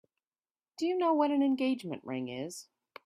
[0.79, 2.67] Do you know what an engagement ring is?